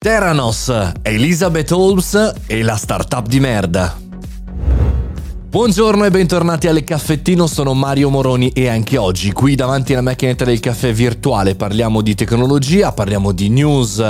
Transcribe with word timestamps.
Theranos, 0.00 0.72
Elizabeth 1.02 1.72
Holmes 1.72 2.34
e 2.46 2.62
la 2.62 2.76
startup 2.76 3.26
di 3.26 3.40
merda. 3.40 3.96
Buongiorno 5.50 6.04
e 6.04 6.10
bentornati 6.10 6.68
alle 6.68 6.84
Caffettino, 6.84 7.48
sono 7.48 7.74
Mario 7.74 8.08
Moroni 8.08 8.50
e 8.50 8.68
anche 8.68 8.96
oggi 8.96 9.32
qui 9.32 9.56
davanti 9.56 9.94
alla 9.94 10.02
macchinetta 10.02 10.44
del 10.44 10.60
caffè 10.60 10.92
virtuale 10.92 11.56
parliamo 11.56 12.00
di 12.00 12.14
tecnologia, 12.14 12.92
parliamo 12.92 13.32
di 13.32 13.48
news 13.48 14.00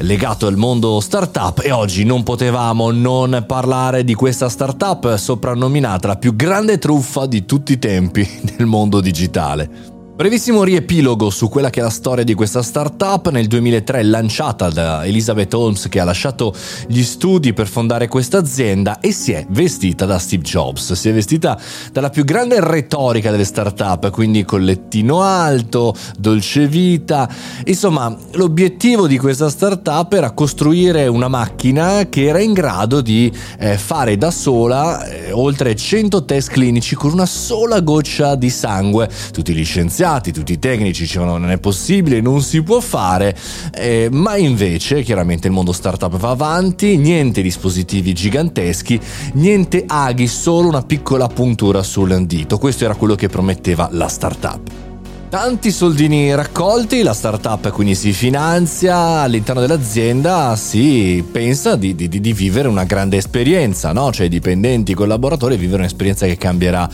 legato 0.00 0.46
al 0.46 0.58
mondo 0.58 1.00
startup 1.00 1.62
e 1.64 1.70
oggi 1.70 2.04
non 2.04 2.22
potevamo 2.22 2.90
non 2.90 3.42
parlare 3.46 4.04
di 4.04 4.12
questa 4.12 4.50
startup 4.50 5.16
soprannominata 5.16 6.06
la 6.06 6.16
più 6.16 6.36
grande 6.36 6.76
truffa 6.76 7.24
di 7.24 7.46
tutti 7.46 7.72
i 7.72 7.78
tempi 7.78 8.28
nel 8.58 8.66
mondo 8.66 9.00
digitale. 9.00 9.99
Brevissimo 10.20 10.64
riepilogo 10.64 11.30
su 11.30 11.48
quella 11.48 11.70
che 11.70 11.80
è 11.80 11.82
la 11.82 11.88
storia 11.88 12.24
di 12.24 12.34
questa 12.34 12.60
startup, 12.60 13.30
nel 13.30 13.46
2003 13.46 14.02
lanciata 14.02 14.68
da 14.68 15.06
Elizabeth 15.06 15.54
Holmes 15.54 15.88
che 15.88 15.98
ha 15.98 16.04
lasciato 16.04 16.54
gli 16.86 17.02
studi 17.02 17.54
per 17.54 17.66
fondare 17.66 18.06
questa 18.06 18.36
azienda 18.36 19.00
e 19.00 19.12
si 19.12 19.32
è 19.32 19.46
vestita 19.48 20.04
da 20.04 20.18
Steve 20.18 20.42
Jobs, 20.42 20.92
si 20.92 21.08
è 21.08 21.14
vestita 21.14 21.58
dalla 21.90 22.10
più 22.10 22.24
grande 22.24 22.60
retorica 22.60 23.30
delle 23.30 23.44
startup, 23.44 24.10
quindi 24.10 24.44
collettino 24.44 25.22
alto, 25.22 25.94
dolce 26.18 26.66
vita, 26.68 27.26
insomma 27.64 28.14
l'obiettivo 28.32 29.06
di 29.06 29.16
questa 29.16 29.48
startup 29.48 30.12
era 30.12 30.32
costruire 30.32 31.06
una 31.06 31.28
macchina 31.28 32.10
che 32.10 32.26
era 32.26 32.40
in 32.40 32.52
grado 32.52 33.00
di 33.00 33.32
eh, 33.58 33.78
fare 33.78 34.18
da 34.18 34.30
sola 34.30 35.02
eh, 35.02 35.32
oltre 35.32 35.74
100 35.74 36.26
test 36.26 36.50
clinici 36.50 36.94
con 36.94 37.10
una 37.10 37.24
sola 37.24 37.80
goccia 37.80 38.34
di 38.34 38.50
sangue, 38.50 39.08
tutti 39.32 39.54
gli 39.54 39.64
scienziati 39.64 40.08
scienziati, 40.10 40.32
tutti 40.32 40.52
i 40.52 40.58
tecnici 40.58 41.02
dicevano 41.02 41.38
non 41.38 41.50
è 41.50 41.58
possibile, 41.58 42.20
non 42.20 42.42
si 42.42 42.62
può 42.62 42.80
fare, 42.80 43.36
eh, 43.72 44.08
ma 44.10 44.36
invece 44.36 45.02
chiaramente 45.02 45.46
il 45.46 45.52
mondo 45.52 45.72
startup 45.72 46.16
va 46.16 46.30
avanti, 46.30 46.96
niente 46.96 47.42
dispositivi 47.42 48.12
giganteschi, 48.12 49.00
niente 49.34 49.84
aghi, 49.86 50.26
solo 50.26 50.68
una 50.68 50.82
piccola 50.82 51.28
puntura 51.28 51.82
sul 51.82 52.08
dito. 52.26 52.58
Questo 52.58 52.84
era 52.84 52.94
quello 52.94 53.14
che 53.14 53.28
prometteva 53.28 53.88
la 53.92 54.08
startup. 54.08 54.89
Tanti 55.30 55.70
soldini 55.70 56.34
raccolti, 56.34 57.04
la 57.04 57.14
startup 57.14 57.70
quindi 57.70 57.94
si 57.94 58.12
finanzia, 58.12 59.20
all'interno 59.20 59.60
dell'azienda 59.60 60.56
si 60.56 61.24
pensa 61.30 61.76
di, 61.76 61.94
di, 61.94 62.08
di 62.08 62.32
vivere 62.32 62.66
una 62.66 62.82
grande 62.82 63.16
esperienza, 63.16 63.92
no? 63.92 64.10
cioè 64.10 64.26
i 64.26 64.28
dipendenti, 64.28 64.90
i 64.90 64.94
collaboratori 64.94 65.56
vivere 65.56 65.82
un'esperienza 65.82 66.26
che 66.26 66.36
cambierà 66.36 66.90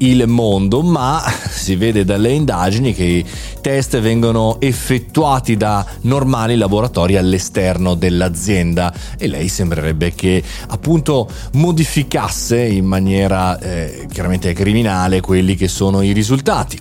il 0.00 0.26
mondo, 0.26 0.82
ma 0.82 1.22
si 1.48 1.76
vede 1.76 2.04
dalle 2.04 2.30
indagini 2.30 2.92
che 2.92 3.04
i 3.04 3.26
test 3.62 3.98
vengono 4.00 4.60
effettuati 4.60 5.56
da 5.56 5.82
normali 6.02 6.56
laboratori 6.56 7.16
all'esterno 7.16 7.94
dell'azienda 7.94 8.92
e 9.16 9.28
lei 9.28 9.48
sembrerebbe 9.48 10.14
che 10.14 10.42
appunto 10.68 11.26
modificasse 11.52 12.60
in 12.60 12.84
maniera 12.84 13.58
eh, 13.58 14.06
chiaramente 14.12 14.52
criminale 14.52 15.22
quelli 15.22 15.56
che 15.56 15.68
sono 15.68 16.02
i 16.02 16.12
risultati. 16.12 16.78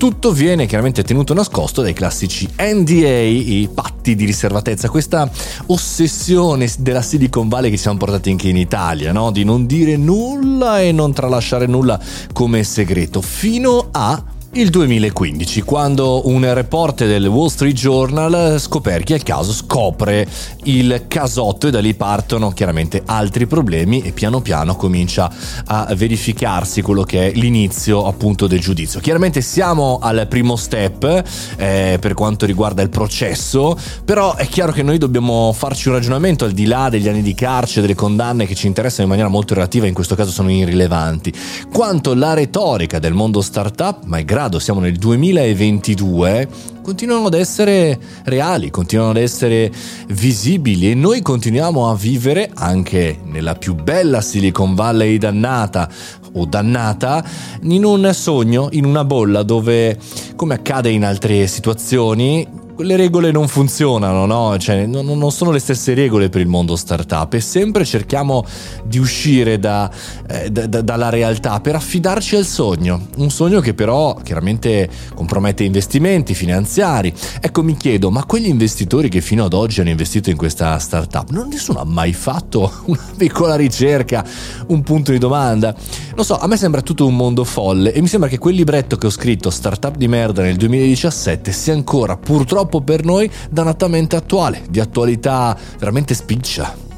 Tutto 0.00 0.32
viene 0.32 0.64
chiaramente 0.64 1.04
tenuto 1.04 1.34
nascosto 1.34 1.82
dai 1.82 1.92
classici 1.92 2.48
NDA, 2.58 3.20
i 3.20 3.68
patti 3.70 4.14
di 4.14 4.24
riservatezza, 4.24 4.88
questa 4.88 5.30
ossessione 5.66 6.72
della 6.78 7.02
Silicon 7.02 7.48
Valley 7.48 7.68
che 7.70 7.76
siamo 7.76 7.98
portati 7.98 8.30
anche 8.30 8.48
in 8.48 8.56
Italia, 8.56 9.12
no? 9.12 9.30
di 9.30 9.44
non 9.44 9.66
dire 9.66 9.98
nulla 9.98 10.80
e 10.80 10.90
non 10.90 11.12
tralasciare 11.12 11.66
nulla 11.66 12.00
come 12.32 12.64
segreto, 12.64 13.20
fino 13.20 13.88
a 13.90 14.24
il 14.54 14.70
2015, 14.70 15.62
quando 15.62 16.26
un 16.28 16.52
reporter 16.52 17.06
del 17.06 17.26
Wall 17.26 17.46
Street 17.46 17.76
Journal 17.76 18.58
scoperchia 18.58 19.14
il 19.14 19.22
caso, 19.22 19.52
scopre 19.52 20.26
il 20.64 21.04
casotto 21.06 21.68
e 21.68 21.70
da 21.70 21.78
lì 21.78 21.94
partono 21.94 22.50
chiaramente 22.50 23.00
altri 23.04 23.46
problemi 23.46 24.02
e 24.02 24.10
piano 24.10 24.40
piano 24.40 24.74
comincia 24.74 25.32
a 25.66 25.94
verificarsi 25.94 26.82
quello 26.82 27.04
che 27.04 27.28
è 27.28 27.32
l'inizio 27.36 28.06
appunto 28.06 28.48
del 28.48 28.58
giudizio. 28.58 28.98
Chiaramente 28.98 29.40
siamo 29.40 30.00
al 30.02 30.26
primo 30.28 30.56
step 30.56 31.22
eh, 31.56 31.98
per 32.00 32.14
quanto 32.14 32.44
riguarda 32.44 32.82
il 32.82 32.90
processo, 32.90 33.78
però 34.04 34.34
è 34.34 34.48
chiaro 34.48 34.72
che 34.72 34.82
noi 34.82 34.98
dobbiamo 34.98 35.52
farci 35.52 35.86
un 35.86 35.94
ragionamento 35.94 36.44
al 36.44 36.52
di 36.52 36.66
là 36.66 36.88
degli 36.88 37.06
anni 37.06 37.22
di 37.22 37.34
carcere, 37.34 37.82
delle 37.82 37.94
condanne 37.94 38.46
che 38.46 38.56
ci 38.56 38.66
interessano 38.66 39.04
in 39.04 39.10
maniera 39.10 39.30
molto 39.30 39.54
relativa, 39.54 39.86
in 39.86 39.94
questo 39.94 40.16
caso 40.16 40.32
sono 40.32 40.50
irrilevanti, 40.50 41.32
quanto 41.72 42.14
la 42.14 42.34
retorica 42.34 42.98
del 42.98 43.14
mondo 43.14 43.42
startup, 43.42 44.02
ma 44.06 44.18
è 44.18 44.24
grave 44.24 44.38
malgrado 44.40 44.58
siamo 44.58 44.80
nel 44.80 44.96
2022, 44.96 46.48
continuano 46.82 47.26
ad 47.26 47.34
essere 47.34 47.98
reali, 48.24 48.70
continuano 48.70 49.10
ad 49.10 49.18
essere 49.18 49.70
visibili 50.08 50.90
e 50.90 50.94
noi 50.94 51.20
continuiamo 51.20 51.90
a 51.90 51.94
vivere 51.94 52.50
anche 52.54 53.18
nella 53.24 53.54
più 53.54 53.74
bella 53.74 54.22
Silicon 54.22 54.74
Valley 54.74 55.18
dannata 55.18 55.90
o 56.32 56.46
dannata 56.46 57.22
in 57.64 57.84
un 57.84 58.10
sogno, 58.14 58.68
in 58.70 58.86
una 58.86 59.04
bolla 59.04 59.42
dove, 59.42 59.98
come 60.36 60.54
accade 60.54 60.88
in 60.88 61.04
altre 61.04 61.46
situazioni, 61.46 62.59
le 62.82 62.96
regole 62.96 63.30
non 63.30 63.48
funzionano, 63.48 64.26
no? 64.26 64.56
Cioè, 64.58 64.86
non, 64.86 65.06
non, 65.06 65.32
sono 65.32 65.50
le 65.50 65.58
stesse 65.58 65.94
regole 65.94 66.28
per 66.28 66.40
il 66.40 66.46
mondo 66.46 66.76
startup 66.76 67.32
e 67.34 67.40
sempre 67.40 67.84
cerchiamo 67.84 68.44
di 68.84 68.98
uscire 68.98 69.58
da, 69.58 69.90
eh, 70.28 70.50
da, 70.50 70.66
da, 70.66 70.80
dalla 70.80 71.08
realtà 71.08 71.60
per 71.60 71.74
affidarci 71.74 72.36
al 72.36 72.44
sogno. 72.44 73.08
Un 73.16 73.30
sogno 73.30 73.60
che 73.60 73.74
però 73.74 74.14
chiaramente 74.22 74.88
compromette 75.14 75.64
investimenti 75.64 76.34
finanziari. 76.34 77.12
Ecco, 77.40 77.62
mi 77.62 77.76
chiedo, 77.76 78.10
ma 78.10 78.24
quegli 78.24 78.48
investitori 78.48 79.08
che 79.08 79.20
fino 79.20 79.44
ad 79.44 79.52
oggi 79.52 79.80
hanno 79.80 79.90
investito 79.90 80.30
in 80.30 80.36
questa 80.36 80.78
startup, 80.78 81.30
non 81.30 81.48
nessuno 81.48 81.80
ha 81.80 81.84
mai 81.84 82.12
fatto 82.12 82.72
una 82.86 83.08
piccola 83.16 83.56
ricerca, 83.56 84.24
un 84.68 84.82
punto 84.82 85.12
di 85.12 85.18
domanda? 85.18 85.74
Non 86.14 86.24
so, 86.24 86.36
a 86.36 86.46
me 86.46 86.56
sembra 86.56 86.82
tutto 86.82 87.06
un 87.06 87.16
mondo 87.16 87.44
folle 87.44 87.92
e 87.92 88.00
mi 88.00 88.08
sembra 88.08 88.28
che 88.28 88.38
quel 88.38 88.54
libretto 88.54 88.96
che 88.96 89.06
ho 89.06 89.10
scritto, 89.10 89.50
Startup 89.50 89.96
di 89.96 90.08
merda, 90.08 90.42
nel 90.42 90.56
2017, 90.56 91.52
sia 91.52 91.72
ancora 91.72 92.16
purtroppo 92.16 92.69
purtroppo 92.70 92.80
per 92.80 93.04
noi 93.04 93.30
dannatamente 93.50 94.14
attuale, 94.14 94.62
di 94.70 94.78
attualità 94.78 95.56
veramente 95.78 96.14
spiccia. 96.14 96.88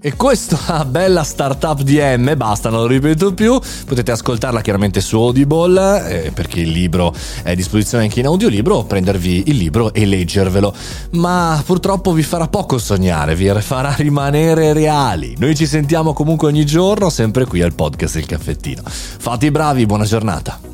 E 0.00 0.16
questa 0.16 0.84
bella 0.84 1.22
startup 1.24 1.80
DM, 1.80 2.36
basta, 2.36 2.68
non 2.68 2.80
lo 2.80 2.86
ripeto 2.86 3.32
più, 3.32 3.58
potete 3.86 4.12
ascoltarla 4.12 4.60
chiaramente 4.60 5.00
su 5.00 5.16
Audible, 5.16 6.26
eh, 6.26 6.30
perché 6.30 6.60
il 6.60 6.68
libro 6.68 7.14
è 7.42 7.52
a 7.52 7.54
disposizione 7.54 8.04
anche 8.04 8.20
in 8.20 8.26
audiolibro, 8.26 8.84
prendervi 8.84 9.44
il 9.46 9.56
libro 9.56 9.94
e 9.94 10.04
leggervelo. 10.04 10.74
Ma 11.12 11.60
purtroppo 11.64 12.12
vi 12.12 12.22
farà 12.22 12.48
poco 12.48 12.76
sognare, 12.76 13.34
vi 13.34 13.50
farà 13.60 13.94
rimanere 13.96 14.74
reali. 14.74 15.34
Noi 15.38 15.56
ci 15.56 15.66
sentiamo 15.66 16.12
comunque 16.12 16.48
ogni 16.48 16.66
giorno, 16.66 17.08
sempre 17.08 17.46
qui 17.46 17.62
al 17.62 17.74
podcast 17.74 18.16
Il 18.16 18.26
Caffettino. 18.26 18.82
Fate 18.84 19.46
i 19.46 19.50
bravi, 19.50 19.86
buona 19.86 20.04
giornata. 20.04 20.73